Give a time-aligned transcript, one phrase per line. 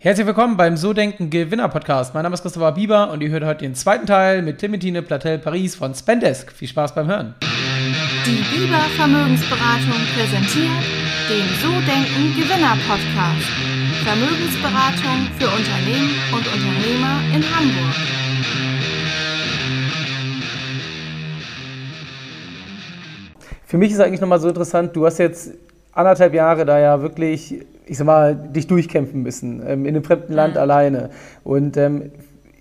[0.00, 2.14] Herzlich willkommen beim So Denken Gewinner Podcast.
[2.14, 5.40] Mein Name ist Christopher Bieber und ihr hört heute den zweiten Teil mit Clementine Platel
[5.40, 6.52] Paris von Spendesk.
[6.52, 7.34] Viel Spaß beim Hören.
[8.24, 10.84] Die Bieber Vermögensberatung präsentiert
[11.28, 13.50] den So Denken Gewinner Podcast.
[14.04, 17.94] Vermögensberatung für Unternehmen und Unternehmer in Hamburg.
[23.66, 25.54] Für mich ist eigentlich nochmal so interessant, du hast jetzt
[25.98, 27.54] anderthalb Jahre da ja wirklich
[27.88, 30.60] ich sag mal, dich durchkämpfen müssen, ähm, in einem fremden Land mhm.
[30.60, 31.10] alleine.
[31.42, 32.10] Und ähm,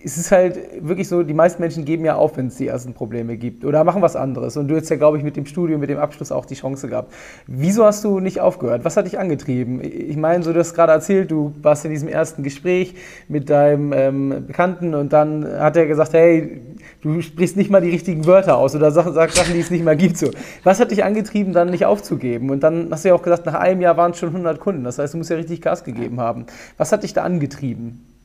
[0.03, 2.93] es ist halt wirklich so, die meisten Menschen geben ja auf, wenn es die ersten
[2.93, 4.55] Probleme gibt oder machen was anderes.
[4.55, 6.87] Und du hast ja, glaube ich, mit dem Studium, mit dem Abschluss auch die Chance
[6.87, 7.11] gehabt.
[7.47, 8.85] Wieso hast du nicht aufgehört?
[8.85, 9.81] Was hat dich angetrieben?
[9.83, 12.93] Ich meine, so du hast gerade erzählt, du warst in diesem ersten Gespräch
[13.27, 16.61] mit deinem ähm, Bekannten und dann hat er gesagt, hey,
[17.01, 19.95] du sprichst nicht mal die richtigen Wörter aus oder sagst Sachen, die es nicht mehr
[19.95, 20.17] gibt.
[20.17, 20.29] So.
[20.63, 22.51] Was hat dich angetrieben, dann nicht aufzugeben?
[22.51, 24.83] Und dann hast du ja auch gesagt, nach einem Jahr waren es schon 100 Kunden.
[24.83, 26.45] Das heißt, du musst ja richtig Gas gegeben haben.
[26.77, 28.16] Was hat dich da angetrieben?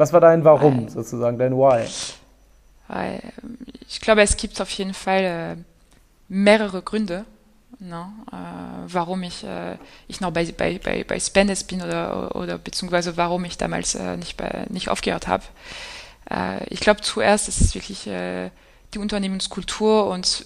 [0.00, 1.86] Was war dein Warum weil, sozusagen, dein Why?
[2.88, 3.20] Weil,
[3.86, 5.56] ich glaube, es gibt auf jeden Fall äh,
[6.26, 7.26] mehrere Gründe,
[7.80, 8.34] ne, äh,
[8.86, 9.76] warum ich, äh,
[10.08, 14.38] ich noch bei, bei, bei, bei Spendes bin oder, oder beziehungsweise warum ich damals nicht,
[14.38, 15.44] bei, nicht aufgehört habe.
[16.70, 20.44] Ich glaube, zuerst ist es wirklich die Unternehmenskultur und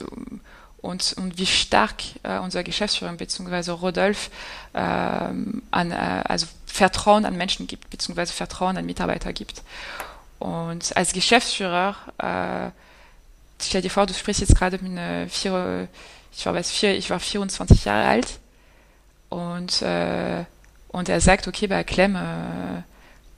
[0.85, 3.71] und, und wie stark äh, unser Geschäftsführer bzw.
[3.71, 4.31] Rodolf
[4.75, 9.63] ähm, an, äh, also Vertrauen an Menschen gibt, beziehungsweise Vertrauen an Mitarbeiter gibt.
[10.41, 12.73] Und als Geschäftsführer, äh,
[13.65, 15.87] stell dir vor, du sprichst jetzt gerade mit einer vier,
[16.37, 18.41] ich war, vier, ich war 24 Jahre alt
[19.29, 20.45] und, äh,
[20.89, 22.83] und er sagt, okay, bei Clem, äh,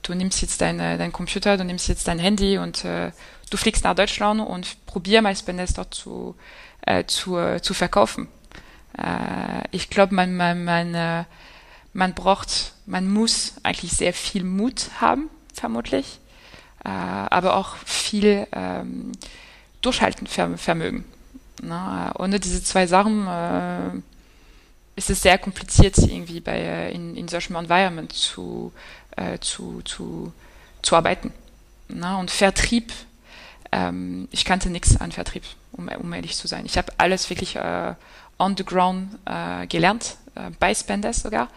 [0.01, 3.13] du nimmst jetzt dein, dein Computer, du nimmst jetzt dein Handy und äh,
[3.51, 6.37] du fliegst nach Deutschland und probier mal Spenders dort zu,
[6.87, 8.29] äh, zu, äh, zu verkaufen.
[8.97, 11.25] Äh, ich glaube, man, man, man, äh,
[11.97, 16.21] man braucht, man muss eigentlich sehr viel Mut haben, vermutlich,
[16.85, 19.13] äh, aber auch viel ähm,
[19.81, 21.05] Durchhaltenvermögen.
[21.63, 23.91] Na, ohne diese zwei Sachen äh,
[24.95, 28.73] ist es sehr kompliziert, irgendwie bei, äh, in, in solchem Environment zu,
[29.17, 30.35] äh, zu, zu,
[30.83, 31.33] zu arbeiten.
[31.89, 32.93] Na, und Vertrieb
[33.73, 36.67] ähm, ich kannte nichts an Vertrieb, um, um, ehrlich zu sein.
[36.67, 37.95] Ich habe alles wirklich äh,
[38.39, 40.17] on the ground äh, gelernt,
[40.61, 41.49] bei Spendes sogar.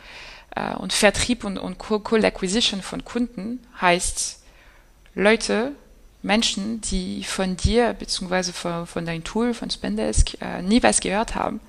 [0.56, 4.40] Äh, und Vertrieb und, und Cold Acquisition von Kunden heißt
[5.16, 5.72] Leute,
[6.22, 8.52] Menschen, die von dir bzw.
[8.52, 11.60] Von, von deinem Tool, von Spendesk, äh, nie was gehört haben,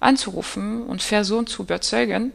[0.00, 2.32] anzurufen und versuchen zu überzeugen,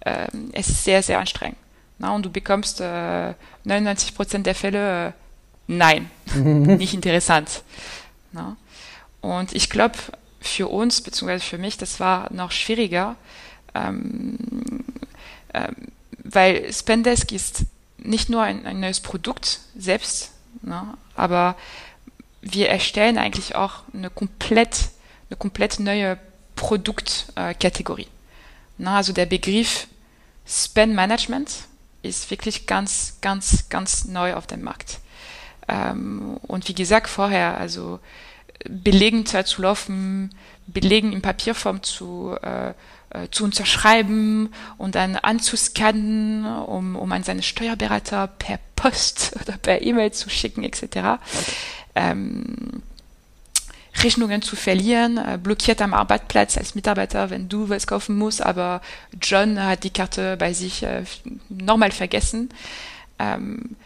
[0.00, 1.58] äh, es ist sehr, sehr anstrengend.
[1.98, 3.34] Na, und du bekommst äh,
[3.64, 5.12] 99 Prozent der Fälle äh,
[5.66, 7.62] nein, nicht interessant.
[8.32, 8.56] Na?
[9.20, 9.96] Und ich glaube,
[10.40, 13.16] für uns, beziehungsweise für mich, das war noch schwieriger,
[13.74, 14.84] ähm,
[15.54, 15.74] ähm,
[16.24, 17.64] weil Spendesk ist
[17.98, 20.32] nicht nur ein, ein neues Produkt selbst,
[20.62, 21.56] ne, aber
[22.42, 24.88] wir erstellen eigentlich auch eine komplett,
[25.28, 26.18] eine komplett neue
[26.56, 28.08] Produktkategorie.
[28.78, 29.86] Äh, also der Begriff
[30.46, 31.50] Spend Management
[32.02, 35.00] ist wirklich ganz, ganz, ganz neu auf dem Markt.
[35.68, 38.00] Ähm, und wie gesagt vorher, also
[38.68, 40.34] Belegen zu laufen,
[40.66, 42.74] Belegen in Papierform zu, äh, äh,
[43.30, 50.12] zu unterschreiben und dann anzuscannen, um, um an seine Steuerberater per Post oder per E-Mail
[50.12, 51.20] zu schicken, etc.
[51.94, 52.82] Ähm,
[54.02, 58.80] Rechnungen zu verlieren, äh, blockiert am Arbeitsplatz als Mitarbeiter, wenn du was kaufen musst, aber
[59.20, 61.04] John hat die Karte bei sich äh,
[61.48, 62.50] normal vergessen.
[63.18, 63.76] Ähm,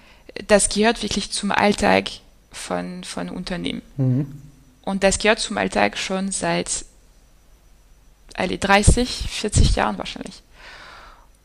[0.46, 2.10] das gehört wirklich zum Alltag
[2.52, 3.82] von, von Unternehmen.
[3.96, 4.42] Mhm.
[4.82, 6.84] Und das gehört zum Alltag schon seit
[8.34, 10.42] alle 30, 40 Jahren wahrscheinlich.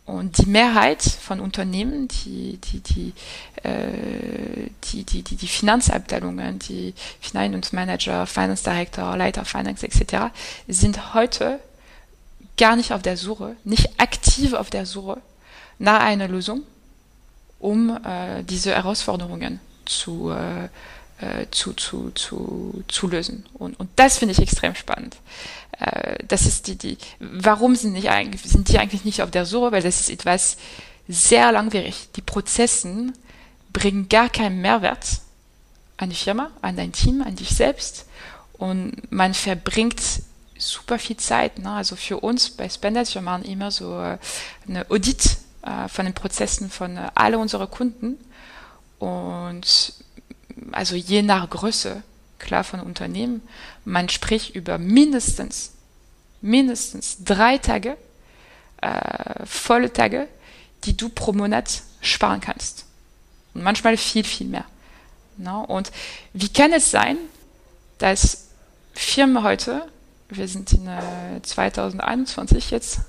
[0.05, 3.13] Und die Mehrheit von Unternehmen, die, die, die,
[3.61, 10.33] äh, die, die, die, die Finanzabteilungen, die Finanzmanager, Finance Director, Leiter Finance etc.,
[10.67, 11.59] sind heute
[12.57, 15.21] gar nicht auf der Suche, nicht aktiv auf der Suche
[15.77, 16.63] nach einer Lösung,
[17.59, 20.69] um äh, diese Herausforderungen zu, äh,
[21.19, 23.45] äh, zu, zu, zu, zu lösen.
[23.53, 25.17] Und, und das finde ich extrem spannend.
[25.79, 28.09] Äh, das ist die, die, warum sind, nicht
[28.43, 29.71] sind die eigentlich nicht auf der Suche?
[29.71, 30.57] Weil das ist etwas
[31.07, 32.09] sehr langwierig.
[32.15, 33.13] Die Prozessen
[33.73, 35.21] bringen gar keinen Mehrwert
[35.97, 38.05] an die Firma, an dein Team, an dich selbst.
[38.53, 40.01] Und man verbringt
[40.57, 41.59] super viel Zeit.
[41.59, 41.71] Ne?
[41.71, 44.17] Also für uns bei Spenders, wir machen immer so äh,
[44.67, 48.17] eine Audit äh, von den Prozessen von äh, alle unsere Kunden.
[48.99, 49.93] Und
[50.73, 52.03] also je nach Größe,
[52.37, 53.41] klar von Unternehmen,
[53.85, 55.73] man spricht über mindestens,
[56.41, 57.97] mindestens drei Tage,
[58.81, 60.27] äh, volle Tage,
[60.85, 62.85] die du pro Monat sparen kannst.
[63.53, 64.65] Und manchmal viel, viel mehr.
[65.37, 65.63] No?
[65.63, 65.91] Und
[66.33, 67.17] wie kann es sein,
[67.97, 68.49] dass
[68.93, 69.87] Firmen heute,
[70.29, 72.99] wir sind in äh, 2021 jetzt,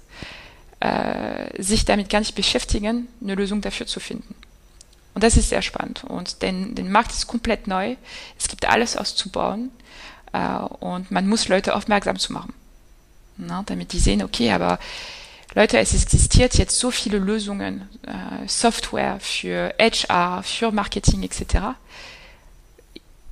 [0.81, 4.35] äh, sich damit gar nicht beschäftigen, eine Lösung dafür zu finden.
[5.15, 6.05] Und das ist sehr spannend.
[6.05, 7.97] Und denn, der Markt ist komplett neu.
[8.39, 9.71] Es gibt alles auszubauen.
[10.33, 12.55] Äh, und man muss Leute aufmerksam zu machen.
[13.37, 14.79] Na, damit die sehen, okay, aber
[15.55, 21.75] Leute, es existiert jetzt so viele Lösungen, äh, Software für HR, für Marketing etc.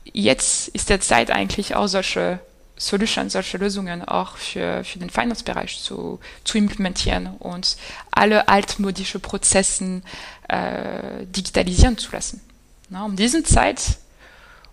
[0.05, 2.41] Jetzt ist der Zeit eigentlich auch solche
[2.79, 7.77] Solutions, solche Lösungen auch für, für den Finance-Bereich zu, zu implementieren und
[8.11, 10.05] alle altmodische Prozessen
[10.49, 12.41] äh, digitalisieren zu lassen.
[12.89, 13.99] Na, um diesen Zeit,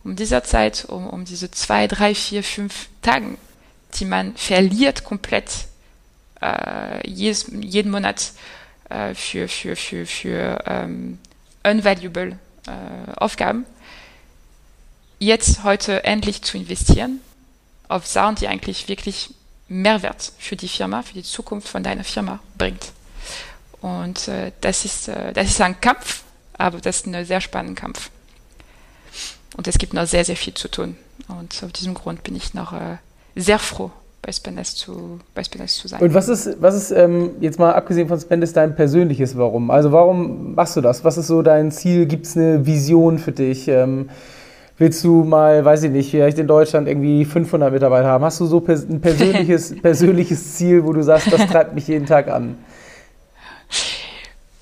[0.03, 3.37] um dieser Zeit, um, um diese zwei, drei, vier, fünf Tagen,
[3.95, 5.51] die man verliert komplett
[6.41, 8.33] äh, jedes, jeden Monat
[8.89, 11.17] äh, für, für, für, für ähm,
[11.63, 12.37] unvaluable
[12.67, 13.65] äh, Aufgaben,
[15.17, 17.19] jetzt heute endlich zu investieren
[17.87, 19.29] auf Sachen, die eigentlich wirklich
[19.67, 22.91] Mehrwert für die Firma, für die Zukunft von deiner Firma bringt.
[23.81, 26.23] Und äh, das, ist, äh, das ist ein Kampf,
[26.57, 28.09] aber das ist ein sehr spannender Kampf.
[29.57, 30.97] Und es gibt noch sehr, sehr viel zu tun.
[31.27, 32.97] Und aus diesem Grund bin ich noch äh,
[33.35, 33.91] sehr froh,
[34.21, 36.01] bei Spendesk zu, bei Spendesk zu sein.
[36.01, 39.71] Und was ist, was ist ähm, jetzt mal abgesehen von Spendesk dein persönliches Warum?
[39.71, 41.03] Also warum machst du das?
[41.03, 42.05] Was ist so dein Ziel?
[42.05, 43.67] Gibt es eine Vision für dich?
[43.67, 44.09] Ähm,
[44.77, 48.23] willst du mal, weiß ich nicht, vielleicht in Deutschland irgendwie 500 Mitarbeiter haben?
[48.23, 52.27] Hast du so ein persönliches, persönliches Ziel, wo du sagst, das treibt mich jeden Tag
[52.27, 52.57] an?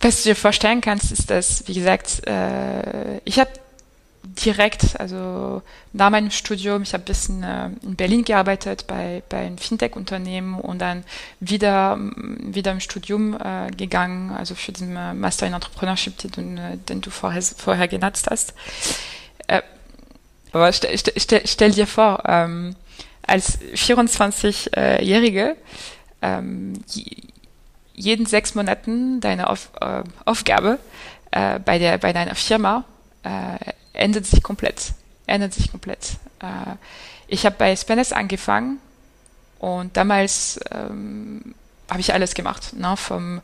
[0.01, 3.49] Was du dir vorstellen kannst, ist, dass, wie gesagt, äh, ich habe
[4.23, 5.61] direkt, also
[5.91, 10.59] nach meinem Studium, ich habe ein bisschen äh, in Berlin gearbeitet bei, bei einem Fintech-Unternehmen
[10.59, 11.03] und dann
[11.39, 16.77] wieder, wieder im Studium äh, gegangen, also für den äh, Master in Entrepreneurship, den, äh,
[16.77, 18.53] den du vorher, vorher genutzt hast.
[19.47, 19.61] Äh,
[20.53, 22.75] aber stell, stell, stell dir vor, ähm,
[23.25, 25.55] als 24-Jährige
[26.21, 26.73] ähm,
[27.93, 30.79] jeden sechs Monaten deine Auf, äh, Aufgabe
[31.31, 32.85] äh, bei, der, bei deiner Firma
[33.23, 34.93] äh, ändert sich komplett.
[35.25, 36.17] Ändert sich komplett.
[36.39, 36.75] Äh,
[37.27, 38.79] ich habe bei Spaness angefangen
[39.59, 41.55] und damals ähm,
[41.89, 42.97] habe ich alles gemacht, ne?
[42.97, 43.41] vom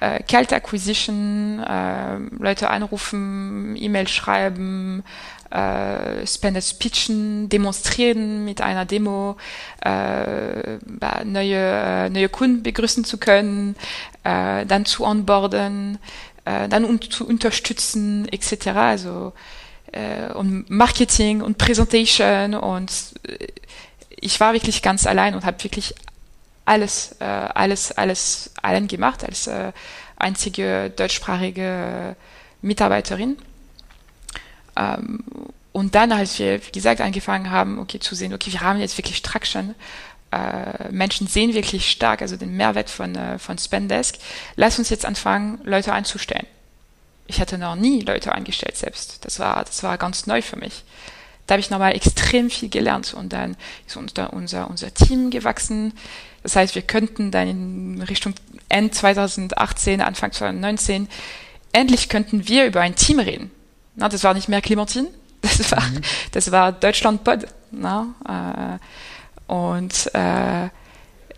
[0.00, 5.04] äh, Acquisition, äh, Leute anrufen, E-Mail schreiben,
[5.50, 9.36] äh, Spaness pitchen, demonstrieren mit einer Demo,
[9.84, 10.78] äh,
[11.24, 13.76] neue, äh, neue Kunden begrüßen zu können,
[14.24, 15.98] äh, dann zu onboarden,
[16.44, 18.68] äh, dann un zu unterstützen, etc.
[18.68, 19.32] Also
[19.92, 22.92] äh, und Marketing und Präsentation und
[23.26, 23.48] äh,
[24.22, 25.94] ich war wirklich ganz allein und habe wirklich
[26.64, 29.72] alles, äh, alles, alles allen gemacht als äh,
[30.16, 32.14] einzige deutschsprachige
[32.62, 33.38] Mitarbeiterin.
[34.76, 35.24] Ähm,
[35.72, 38.98] und dann, als wir, wie gesagt, angefangen haben, okay, zu sehen, okay, wir haben jetzt
[38.98, 39.74] wirklich Traction,
[40.32, 44.16] äh, Menschen sehen wirklich stark, also den Mehrwert von, äh, von Spendesk,
[44.56, 46.46] lass uns jetzt anfangen, Leute einzustellen
[47.30, 49.24] ich hatte noch nie Leute eingestellt selbst.
[49.24, 50.82] Das war, das war ganz neu für mich.
[51.46, 53.56] Da habe ich nochmal extrem viel gelernt und dann
[53.86, 55.92] ist unser, unser, unser Team gewachsen.
[56.42, 58.34] Das heißt, wir könnten dann in Richtung
[58.68, 61.08] Ende 2018, Anfang 2019,
[61.72, 63.50] endlich könnten wir über ein Team reden.
[64.00, 65.08] Na, das war nicht mehr Clementine,
[65.42, 66.00] das war, mhm.
[66.32, 67.46] das war Deutschland Pod.
[67.70, 68.78] Na,
[69.48, 70.70] äh, und äh,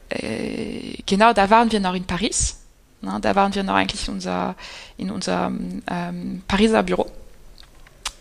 [0.09, 2.57] äh, genau, da waren wir noch in Paris
[3.05, 4.55] na, da waren wir noch eigentlich in, unser,
[4.97, 7.11] in unserem ähm, Pariser Büro.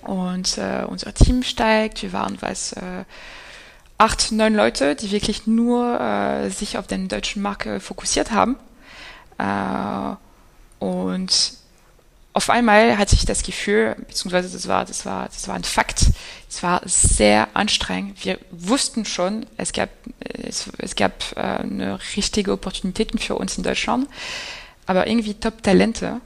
[0.01, 2.01] Und äh, unser Team steigt.
[2.01, 3.05] Wir waren was äh,
[3.99, 8.55] acht, neun Leute, die wirklich nur sich auf den deutschen Markt fokussiert haben.
[10.79, 11.53] Und
[12.33, 16.05] auf einmal hatte ich das Gefühl, beziehungsweise das war, das war, das war ein Fakt.
[16.49, 18.23] Es war sehr anstrengend.
[18.23, 23.63] Wir wussten schon, es gab, es, es gab äh, eine richtige Opportunitäten für uns in
[23.63, 24.07] Deutschland
[24.91, 26.19] aber irgendwie Top-Talente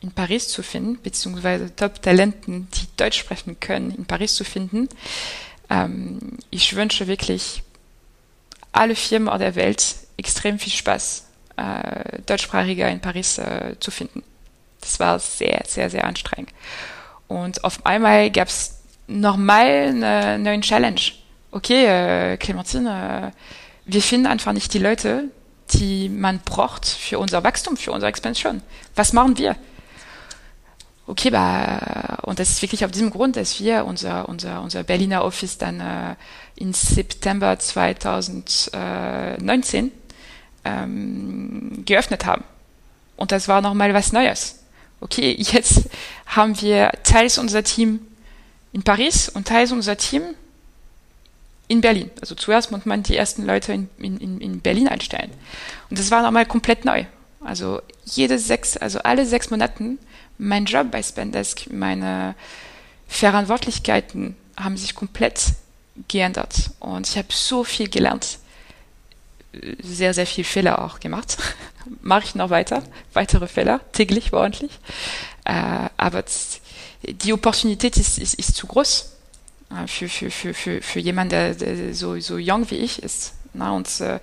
[0.00, 4.88] in Paris zu finden, beziehungsweise Top-Talenten, die Deutsch sprechen können, in Paris zu finden.
[5.68, 7.62] Ähm, ich wünsche wirklich
[8.72, 14.22] alle Firmen der Welt extrem viel Spaß, äh, Deutschsprachiger in Paris äh, zu finden.
[14.80, 16.50] Das war sehr, sehr, sehr anstrengend.
[17.28, 21.00] Und auf einmal gab es nochmal eine neue Challenge.
[21.52, 23.36] Okay, äh, Clementine, äh,
[23.84, 25.24] wir finden einfach nicht die Leute,
[25.72, 28.62] die man braucht für unser Wachstum, für unsere Expansion.
[28.94, 29.56] Was machen wir?
[31.06, 35.24] Okay, bah, und das ist wirklich auf diesem Grund, dass wir unser, unser, unser Berliner
[35.24, 36.14] Office dann äh,
[36.54, 39.90] in September 2019
[40.64, 42.44] ähm, geöffnet haben.
[43.16, 44.59] Und das war nochmal was Neues.
[45.00, 45.88] Okay, jetzt
[46.26, 48.00] haben wir teils unser Team
[48.72, 50.22] in Paris und teils unser Team
[51.68, 52.10] in Berlin.
[52.20, 55.30] Also zuerst muss man die ersten Leute in, in, in Berlin einstellen.
[55.88, 57.04] Und das war nochmal komplett neu.
[57.42, 59.98] Also jede sechs, also alle sechs Monaten
[60.40, 62.34] mein Job bei Spendesk, meine
[63.08, 65.52] Verantwortlichkeiten haben sich komplett
[66.08, 66.70] geändert.
[66.80, 68.38] Und ich habe so viel gelernt.
[69.82, 71.36] Sehr, sehr viel Fehler auch gemacht.
[72.02, 72.82] Mache ich noch weiter.
[73.12, 74.72] Weitere Fehler, täglich, ordentlich.
[75.44, 76.24] Äh, aber
[77.02, 79.12] die Opportunität ist, ist, ist zu groß
[79.70, 83.34] äh, für, für, für, für, für jemanden, der, der so, so jung wie ich ist.
[83.52, 84.20] Na, und äh,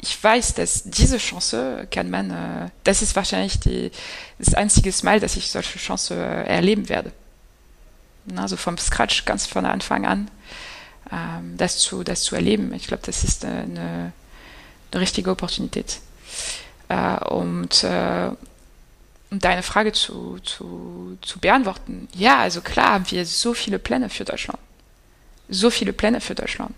[0.00, 3.90] ich weiß, dass diese Chance kann man, äh, das ist wahrscheinlich die,
[4.38, 7.12] das einzige Mal, dass ich solche Chance äh, erleben werde.
[8.36, 10.30] Also vom Scratch ganz von Anfang an
[11.12, 12.72] ähm, das, zu, das zu erleben.
[12.74, 14.12] Ich glaube, das ist eine,
[14.94, 16.00] richtige Opportunität.
[16.88, 18.30] Äh, und äh,
[19.30, 24.08] um deine Frage zu, zu, zu beantworten, ja, also klar haben wir so viele Pläne
[24.08, 24.58] für Deutschland.
[25.48, 26.74] So viele Pläne für Deutschland.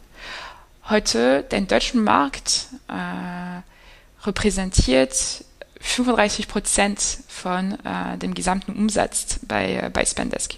[0.89, 3.61] Heute, den deutschen Markt äh,
[4.27, 5.45] repräsentiert
[5.81, 10.55] 35 Prozent von äh, dem gesamten Umsatz bei, äh, bei Spendesk.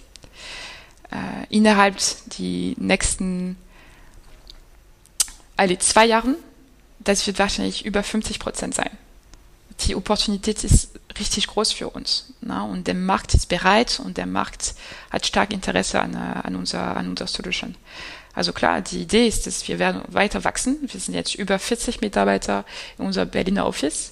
[1.11, 1.97] Äh, innerhalb
[2.37, 3.57] die nächsten
[5.57, 6.35] alle zwei Jahren,
[6.99, 8.89] das wird wahrscheinlich über 50 Prozent sein.
[9.81, 12.33] Die Opportunität ist richtig groß für uns.
[12.41, 12.63] Na?
[12.63, 14.75] Und der Markt ist bereit und der Markt
[15.09, 17.75] hat stark Interesse an, äh, an, unserer, an unserer Solution.
[18.33, 20.77] Also klar, die Idee ist, dass wir werden weiter wachsen.
[20.81, 22.65] Wir sind jetzt über 40 Mitarbeiter
[22.97, 24.11] in unserem Berliner Office.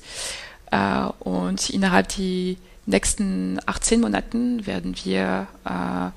[0.72, 6.12] Äh, und innerhalb die nächsten 18 Monaten werden wir äh,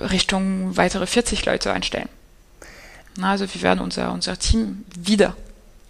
[0.00, 2.08] Richtung weitere 40 Leute einstellen.
[3.20, 5.34] Also wir werden unser, unser Team wieder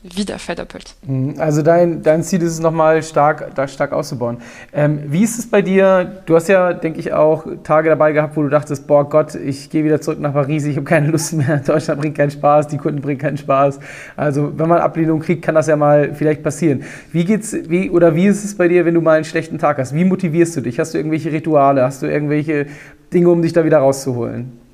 [0.02, 0.94] wieder verdoppelt.
[1.06, 1.34] Mhm.
[1.38, 4.38] Also dein, dein Ziel ist es nochmal stark, stark auszubauen.
[4.72, 6.22] Ähm, wie ist es bei dir?
[6.26, 9.70] Du hast ja, denke ich, auch Tage dabei gehabt, wo du dachtest, boah Gott, ich
[9.70, 12.78] gehe wieder zurück nach Paris, ich habe keine Lust mehr, Deutschland bringt keinen Spaß, die
[12.78, 13.80] Kunden bringen keinen Spaß.
[14.16, 16.84] Also wenn man Ablehnung kriegt, kann das ja mal vielleicht passieren.
[17.12, 19.78] Wie geht's, wie, oder wie ist es bei dir, wenn du mal einen schlechten Tag
[19.78, 19.94] hast?
[19.94, 20.78] Wie motivierst du dich?
[20.78, 21.82] Hast du irgendwelche Rituale?
[21.82, 22.66] Hast du irgendwelche
[23.12, 24.67] Dinge, um dich da wieder rauszuholen?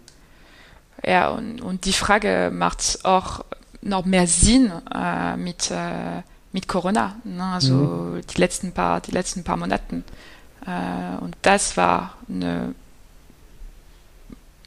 [1.07, 3.45] Ja, und, und die Frage macht auch
[3.83, 7.45] noch mehr Sinn äh, mit, äh, mit Corona, ne?
[7.45, 8.21] also mhm.
[8.27, 10.05] die, letzten paar, die letzten paar Monaten.
[10.67, 12.75] Äh, und das war eine,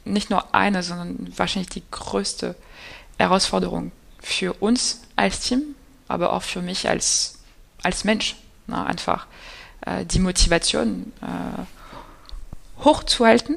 [0.04, 2.54] nicht nur eine, sondern wahrscheinlich die größte
[3.18, 3.90] Herausforderung
[4.20, 5.74] für uns als Team,
[6.06, 7.38] aber auch für mich als,
[7.82, 8.36] als Mensch.
[8.68, 8.86] Ne?
[8.86, 9.26] Einfach
[9.80, 13.56] äh, die Motivation äh, hochzuhalten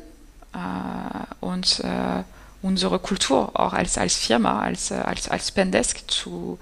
[0.53, 1.83] äh, und
[2.61, 6.59] unsere Kultur auch als, als Firma, als, äh, als, als Spendesk zu,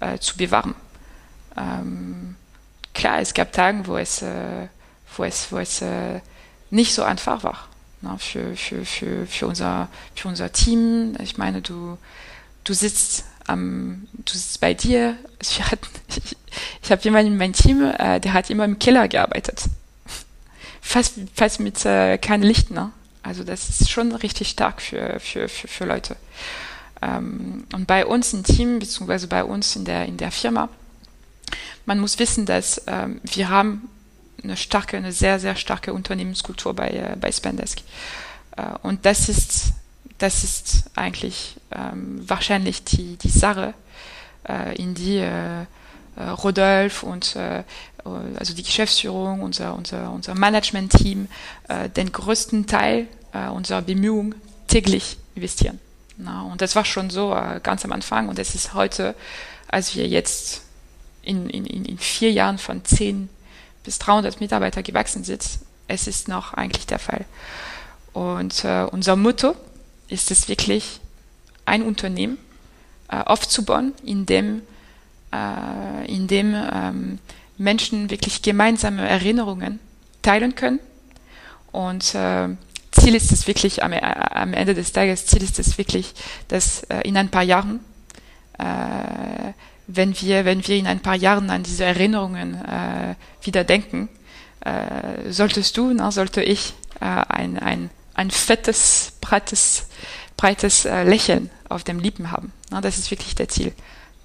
[0.00, 0.74] äh, zu bewahren.
[1.56, 2.36] Ähm,
[2.94, 4.68] klar, es gab Tage, wo es, äh,
[5.16, 6.20] wo es, wo es äh,
[6.70, 7.68] nicht so einfach war
[8.00, 11.16] ne, für, für, für, für, unser, für unser Team.
[11.20, 11.98] Ich meine, du,
[12.64, 15.16] du sitzt am, du sitzt bei dir.
[15.40, 15.60] Ich,
[16.08, 16.36] ich,
[16.82, 19.64] ich habe jemanden in meinem Team, äh, der hat immer im Keller gearbeitet.
[20.80, 22.92] Fast, fast mit äh, keinem Licht, ne?
[23.28, 26.16] Also das ist schon richtig stark für, für, für, für Leute.
[27.02, 30.70] Ähm, und bei uns im Team, beziehungsweise bei uns in der, in der Firma,
[31.84, 33.90] man muss wissen, dass ähm, wir haben
[34.42, 37.80] eine starke, eine sehr, sehr starke Unternehmenskultur bei, äh, bei Spendesk.
[38.56, 39.72] Äh, und das ist,
[40.16, 43.74] das ist eigentlich ähm, wahrscheinlich die, die Sache,
[44.48, 47.62] äh, in die äh, äh, Rodolph und äh,
[48.38, 51.28] also die Geschäftsführung, unser, unser, unser Management-Team,
[51.94, 54.34] den größten Teil unserer Bemühungen
[54.66, 55.78] täglich investieren.
[56.16, 59.14] Na, und das war schon so ganz am Anfang und es ist heute,
[59.68, 60.62] als wir jetzt
[61.22, 63.28] in, in, in vier Jahren von 10
[63.84, 65.44] bis 300 Mitarbeiter gewachsen sind,
[65.86, 67.24] es ist noch eigentlich der Fall.
[68.12, 69.54] Und äh, unser Motto
[70.08, 71.00] ist es wirklich,
[71.64, 72.38] ein Unternehmen
[73.08, 74.62] äh, aufzubauen, in dem
[75.32, 77.18] äh, in dem ähm,
[77.58, 79.80] Menschen wirklich gemeinsame Erinnerungen
[80.22, 80.80] teilen können.
[81.70, 82.48] Und äh,
[83.08, 86.12] Ziel ist es wirklich, am, äh, am, Ende des Tages, Ziel ist es wirklich,
[86.48, 87.80] dass äh, in ein paar Jahren,
[88.58, 89.54] äh,
[89.86, 94.10] wenn, wir, wenn wir in ein paar Jahren an diese Erinnerungen äh, wieder denken,
[94.60, 99.86] äh, solltest du, na, sollte ich äh, ein, ein, ein fettes, breites,
[100.36, 102.52] breites Lächeln auf dem Lippen haben.
[102.70, 103.72] Na, das ist wirklich der Ziel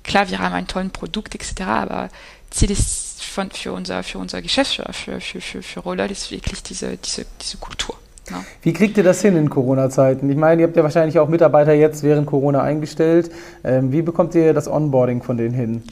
[0.04, 2.10] klar, wir haben ein tolles Produkt etc., aber
[2.50, 6.62] Ziel ist von, für, unser, für unser Geschäftsführer, für, für, für, für Roller, ist wirklich
[6.64, 7.98] diese, diese, diese Kultur.
[8.30, 8.44] Ja.
[8.62, 10.30] Wie kriegt ihr das hin in Corona-Zeiten?
[10.30, 13.32] Ich meine, ihr habt ja wahrscheinlich auch Mitarbeiter jetzt während Corona eingestellt.
[13.64, 15.84] Ähm, wie bekommt ihr das Onboarding von denen hin?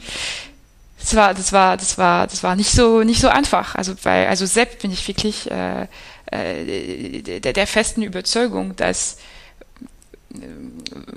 [1.02, 3.74] das war, das war, das war, das war nicht so, nicht so einfach.
[3.74, 5.86] Also, weil, also selbst bin ich wirklich äh,
[6.26, 9.18] äh, der, der festen Überzeugung, dass
[10.32, 10.38] äh,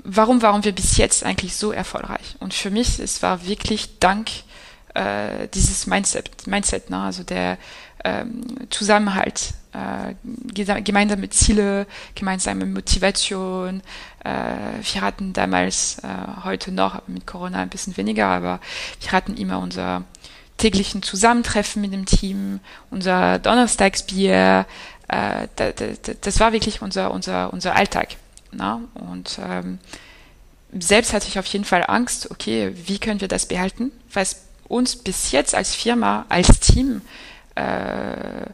[0.04, 2.36] warum waren wir bis jetzt eigentlich so erfolgreich?
[2.40, 4.28] Und für mich, es war wirklich dank
[4.94, 6.98] äh, dieses Mindset, Mindset, ne?
[6.98, 7.56] also der
[8.70, 10.14] Zusammenhalt, äh,
[10.82, 13.82] gemeinsame Ziele, gemeinsame Motivation.
[14.24, 14.30] Äh,
[14.82, 18.60] wir hatten damals, äh, heute noch mit Corona ein bisschen weniger, aber
[19.00, 20.04] wir hatten immer unser
[20.56, 22.60] täglichen Zusammentreffen mit dem Team,
[22.90, 24.66] unser Donnerstagsbier.
[25.06, 28.16] Das, war wirklich unser, unser, unser Alltag.
[28.50, 28.80] Ne?
[28.94, 29.78] Und ähm,
[30.72, 33.92] selbst hatte ich auf jeden Fall Angst, okay, wie können wir das behalten?
[34.12, 34.26] Weil
[34.68, 37.02] uns bis jetzt als Firma, als Team
[37.56, 38.46] äh,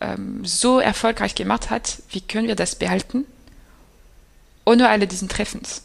[0.00, 3.24] ähm, so erfolgreich gemacht hat, wie können wir das behalten?
[4.64, 5.82] Ohne alle diesen Treffens,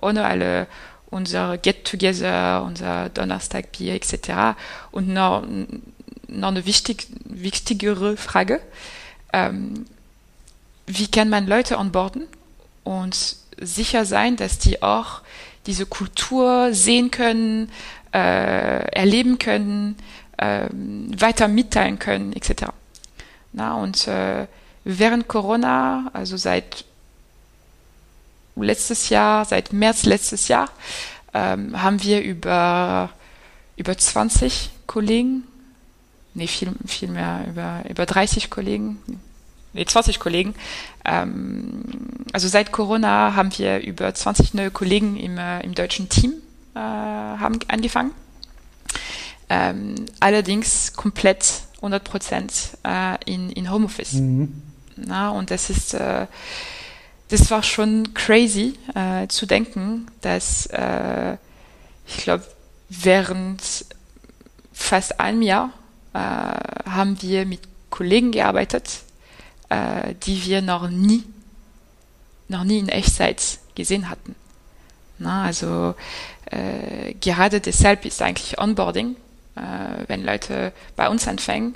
[0.00, 0.66] ohne alle
[1.10, 4.56] unsere Get-Together, unser Donnerstagbier etc.
[4.92, 5.44] Und noch,
[6.28, 8.60] noch eine wichtig, wichtigere Frage,
[9.32, 9.86] ähm,
[10.86, 12.26] wie kann man Leute onboarden
[12.84, 15.22] und sicher sein, dass die auch
[15.66, 17.70] diese Kultur sehen können,
[18.12, 19.96] äh, erleben können,
[20.40, 22.72] weiter mitteilen können, etc.
[23.52, 24.46] Na, und äh,
[24.84, 26.84] während Corona, also seit
[28.56, 30.68] letztes Jahr, seit März letztes Jahr,
[31.34, 33.10] ähm, haben wir über,
[33.76, 35.44] über 20 Kollegen,
[36.34, 38.98] nee, viel, viel mehr, über, über 30 Kollegen,
[39.72, 40.54] nee, 20 Kollegen.
[41.04, 41.82] Ähm,
[42.32, 46.34] also seit Corona haben wir über 20 neue Kollegen im, äh, im deutschen Team
[46.74, 48.12] äh, haben angefangen.
[49.52, 52.52] Ähm, allerdings komplett 100 Prozent
[52.84, 54.12] äh, in, in Homeoffice.
[54.12, 54.62] Mhm.
[54.96, 56.26] Na, und das ist, äh,
[57.28, 61.36] das war schon crazy äh, zu denken, dass äh,
[62.06, 62.44] ich glaube,
[62.90, 63.60] während
[64.72, 65.70] fast einem Jahr
[66.12, 69.00] äh, haben wir mit Kollegen gearbeitet,
[69.68, 71.24] äh, die wir noch nie,
[72.46, 74.36] noch nie in Echtzeit gesehen hatten.
[75.18, 75.94] Na, also
[77.20, 79.14] gerade deshalb ist eigentlich Onboarding,
[79.56, 79.60] äh,
[80.06, 81.74] wenn Leute bei uns anfangen,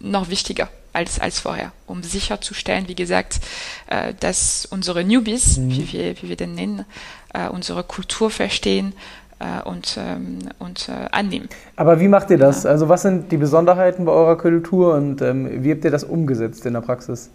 [0.00, 3.40] noch wichtiger als, als vorher, um sicherzustellen, wie gesagt,
[3.86, 5.70] äh, dass unsere Newbies, mhm.
[5.70, 6.84] wie, wir, wie wir den nennen,
[7.32, 8.92] äh, unsere Kultur verstehen
[9.38, 11.48] äh, und, ähm, und äh, annehmen.
[11.76, 12.64] Aber wie macht ihr das?
[12.64, 12.70] Ja.
[12.70, 16.66] Also was sind die Besonderheiten bei eurer Kultur und ähm, wie habt ihr das umgesetzt
[16.66, 17.30] in der Praxis?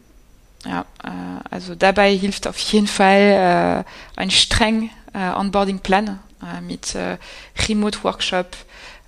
[0.65, 1.09] Ja, äh,
[1.49, 3.83] also dabei hilft auf jeden Fall
[4.15, 6.19] äh, ein streng Onboarding-Plan
[6.67, 6.95] mit
[7.67, 8.45] Remote-Workshop,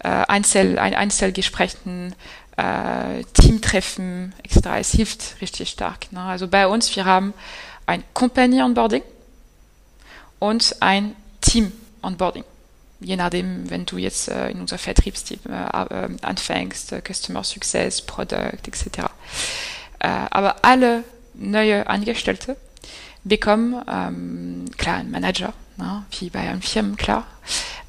[0.07, 2.15] Einzel, ein Einzelgesprächen,
[2.59, 4.67] äh, Teamtreffen etc.
[4.79, 6.11] Es hilft richtig stark.
[6.11, 6.21] Ne?
[6.21, 7.33] Also bei uns, wir haben
[7.85, 9.03] ein Company Onboarding
[10.39, 12.43] und ein Team Onboarding.
[13.01, 18.01] Je nachdem, wenn du jetzt äh, in unser Vertriebsteam äh, äh anfängst, äh, Customer Success,
[18.01, 19.05] Product etc.
[19.99, 22.57] Äh, aber alle neue Angestellte
[23.23, 26.03] bekommen ähm, klar einen Manager, ne?
[26.19, 27.25] wie bei einem Firmen, klar.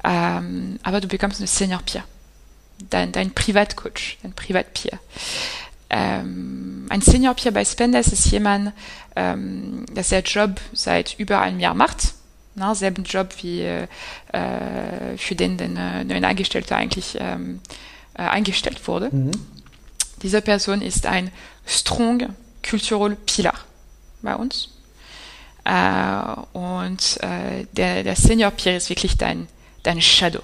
[0.03, 2.03] Ähm, aber du bekommst eine Senior Peer
[2.89, 4.99] dein, dein Privatcoach, dein Privatpeer.
[5.89, 8.73] Ähm, ein Senior Peer bei Spendes ist jemand,
[9.15, 12.13] ähm, der der Job seit über einem Jahr macht.
[12.55, 13.87] Na, selben Job wie äh,
[15.17, 17.61] für den der äh, neuen Angestellte eigentlich ähm,
[18.13, 19.09] äh, eingestellt wurde.
[19.11, 19.31] Mhm.
[20.21, 21.31] Diese Person ist ein
[21.65, 22.35] strong
[22.67, 23.55] cultural Pillar
[24.21, 24.69] bei uns.
[25.63, 29.47] Äh, und äh, der, der Senior Peer ist wirklich dein,
[29.83, 30.43] dein Shadow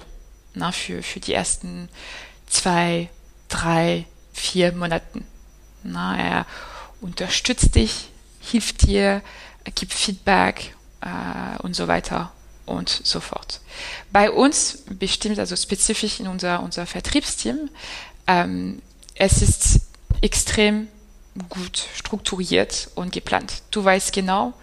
[0.54, 1.88] na, für, für die ersten
[2.46, 3.08] zwei,
[3.48, 5.26] drei, vier Monaten.
[5.82, 6.46] Na, er
[7.00, 8.08] unterstützt dich,
[8.40, 9.22] hilft dir,
[9.74, 12.32] gibt Feedback äh, und so weiter
[12.66, 13.60] und so fort.
[14.12, 17.70] Bei uns bestimmt, also spezifisch in unser, unser Vertriebsteam,
[18.26, 18.82] ähm,
[19.14, 19.80] es ist
[20.20, 20.88] extrem
[21.48, 23.62] gut strukturiert und geplant.
[23.70, 24.54] Du weißt genau,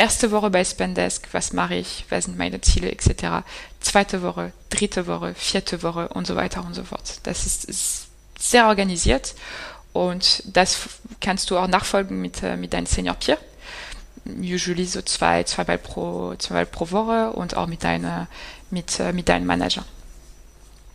[0.00, 3.44] erste Woche bei Spendesk, was mache ich, was sind meine Ziele etc.
[3.80, 7.20] Zweite Woche, dritte Woche, vierte Woche und so weiter und so fort.
[7.24, 8.06] Das ist, ist
[8.38, 9.34] sehr organisiert
[9.92, 10.88] und das
[11.20, 13.36] kannst du auch nachfolgen mit, äh, mit deinem Senior Peer.
[14.24, 18.26] Usually so zwei, zweimal pro, zweimal pro Woche und auch mit deiner,
[18.70, 19.84] mit, äh, mit deinem Manager.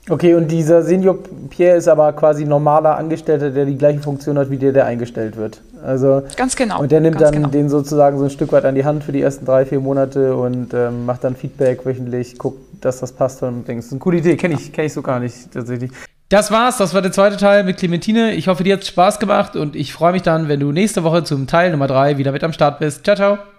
[0.07, 1.17] Okay, und dieser Senior
[1.49, 5.35] Pierre ist aber quasi normaler Angestellter, der die gleiche Funktion hat wie der, der eingestellt
[5.35, 5.61] wird.
[5.83, 6.81] Also, ganz genau.
[6.81, 7.47] Und der nimmt dann genau.
[7.47, 10.35] den sozusagen so ein Stück weit an die Hand für die ersten drei, vier Monate
[10.35, 13.99] und ähm, macht dann Feedback wöchentlich, guckt, dass das passt und denkst, das ist eine
[13.99, 15.91] coole Idee, kenne ich, kenn ich so gar nicht tatsächlich.
[16.29, 18.33] Das war's, das war der zweite Teil mit Clementine.
[18.33, 21.23] Ich hoffe, dir hat's Spaß gemacht und ich freue mich dann, wenn du nächste Woche
[21.23, 23.03] zum Teil Nummer drei wieder mit am Start bist.
[23.03, 23.54] Ciao, ciao.